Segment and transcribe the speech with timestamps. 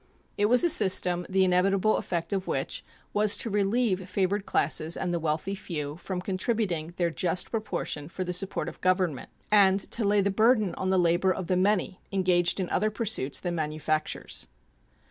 [0.35, 5.13] It was a system the inevitable effect of which was to relieve favored classes and
[5.13, 10.03] the wealthy few from contributing their just proportion for the support of Government, and to
[10.03, 14.47] lay the burden on the labor of the many engaged in other pursuits than manufactures.